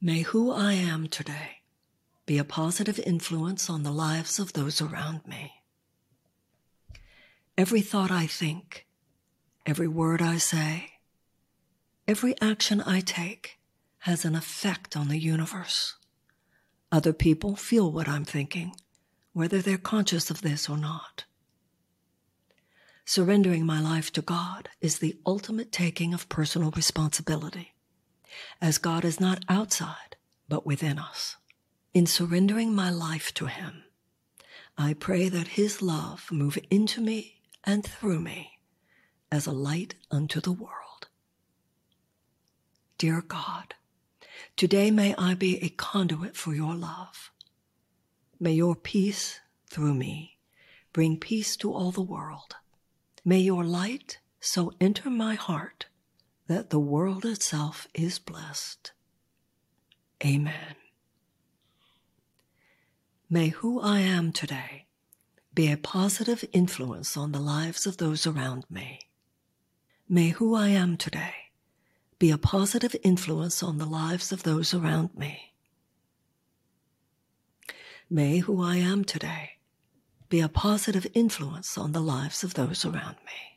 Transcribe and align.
May 0.00 0.22
who 0.22 0.50
I 0.50 0.74
am 0.74 1.08
today 1.08 1.62
be 2.26 2.38
a 2.38 2.44
positive 2.44 2.98
influence 2.98 3.70
on 3.70 3.82
the 3.82 3.92
lives 3.92 4.38
of 4.38 4.52
those 4.52 4.80
around 4.80 5.26
me. 5.26 5.62
Every 7.56 7.80
thought 7.80 8.10
I 8.10 8.26
think, 8.26 8.86
every 9.64 9.88
word 9.88 10.20
I 10.20 10.38
say, 10.38 10.92
every 12.08 12.34
action 12.40 12.80
I 12.80 13.00
take 13.00 13.58
has 14.00 14.24
an 14.24 14.34
effect 14.34 14.96
on 14.96 15.08
the 15.08 15.18
universe. 15.18 15.94
Other 16.90 17.12
people 17.12 17.56
feel 17.56 17.90
what 17.90 18.08
I'm 18.08 18.24
thinking, 18.24 18.74
whether 19.32 19.62
they're 19.62 19.78
conscious 19.78 20.30
of 20.30 20.42
this 20.42 20.68
or 20.68 20.76
not. 20.76 21.24
Surrendering 23.04 23.64
my 23.64 23.80
life 23.80 24.12
to 24.12 24.22
God 24.22 24.68
is 24.80 24.98
the 24.98 25.16
ultimate 25.26 25.70
taking 25.70 26.14
of 26.14 26.28
personal 26.28 26.70
responsibility, 26.70 27.73
as 28.60 28.78
God 28.78 29.04
is 29.04 29.20
not 29.20 29.44
outside, 29.48 30.16
but 30.48 30.66
within 30.66 30.98
us. 30.98 31.36
In 31.92 32.06
surrendering 32.06 32.74
my 32.74 32.90
life 32.90 33.32
to 33.34 33.46
Him, 33.46 33.84
I 34.76 34.94
pray 34.94 35.28
that 35.28 35.48
His 35.48 35.80
love 35.82 36.30
move 36.32 36.58
into 36.70 37.00
me 37.00 37.40
and 37.62 37.84
through 37.84 38.20
me 38.20 38.58
as 39.30 39.46
a 39.46 39.52
light 39.52 39.94
unto 40.10 40.40
the 40.40 40.52
world. 40.52 41.08
Dear 42.98 43.22
God, 43.22 43.74
today 44.56 44.90
may 44.90 45.14
I 45.16 45.34
be 45.34 45.62
a 45.62 45.68
conduit 45.68 46.36
for 46.36 46.54
your 46.54 46.74
love. 46.74 47.30
May 48.40 48.52
your 48.52 48.76
peace 48.76 49.40
through 49.70 49.94
me 49.94 50.38
bring 50.92 51.18
peace 51.18 51.56
to 51.58 51.72
all 51.72 51.90
the 51.90 52.02
world. 52.02 52.56
May 53.24 53.40
your 53.40 53.64
light 53.64 54.18
so 54.40 54.72
enter 54.80 55.10
my 55.10 55.34
heart 55.34 55.86
that 56.46 56.70
the 56.70 56.78
world 56.78 57.24
itself 57.24 57.88
is 57.94 58.18
blessed. 58.18 58.92
Amen. 60.24 60.76
May 63.30 63.48
who 63.48 63.80
I 63.80 64.00
am 64.00 64.32
today 64.32 64.86
be 65.54 65.70
a 65.70 65.76
positive 65.76 66.44
influence 66.52 67.16
on 67.16 67.32
the 67.32 67.40
lives 67.40 67.86
of 67.86 67.96
those 67.96 68.26
around 68.26 68.64
me. 68.68 69.00
May 70.08 70.30
who 70.30 70.54
I 70.54 70.68
am 70.68 70.96
today 70.96 71.34
be 72.18 72.30
a 72.30 72.38
positive 72.38 72.94
influence 73.02 73.62
on 73.62 73.78
the 73.78 73.86
lives 73.86 74.32
of 74.32 74.42
those 74.42 74.74
around 74.74 75.14
me. 75.16 75.54
May 78.10 78.38
who 78.38 78.62
I 78.62 78.76
am 78.76 79.04
today 79.04 79.52
be 80.28 80.40
a 80.40 80.48
positive 80.48 81.06
influence 81.14 81.78
on 81.78 81.92
the 81.92 82.00
lives 82.00 82.44
of 82.44 82.54
those 82.54 82.84
around 82.84 83.16
me. 83.24 83.53